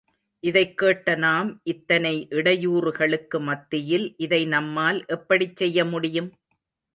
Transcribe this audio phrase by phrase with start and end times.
[0.43, 6.31] இதைக் கேட்ட நாம், இத்தனை இடையூறுகளுக்கு மத்தியில் இதை நம்மால் எப்படிச் செய்ய முடியும்?